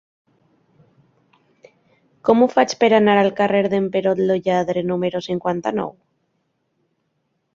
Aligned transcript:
Com 2.29 2.39
ho 2.39 2.47
faig 2.53 2.73
per 2.83 2.89
anar 2.99 3.17
al 3.23 3.29
carrer 3.41 3.61
d'en 3.73 3.91
Perot 3.97 4.23
lo 4.31 4.37
Lladre 4.49 4.85
número 4.93 5.21
cinquanta-nou? 5.29 5.93